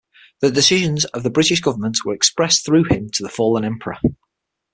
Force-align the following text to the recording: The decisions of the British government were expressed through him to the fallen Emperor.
The 0.39 0.49
decisions 0.49 1.05
of 1.05 1.21
the 1.21 1.29
British 1.29 1.61
government 1.61 1.99
were 2.03 2.15
expressed 2.15 2.65
through 2.65 2.85
him 2.85 3.09
to 3.11 3.21
the 3.21 3.29
fallen 3.29 3.63
Emperor. 3.63 3.99